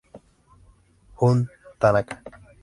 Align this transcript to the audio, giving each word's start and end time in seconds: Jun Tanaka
Jun 1.19 1.45
Tanaka 1.79 2.17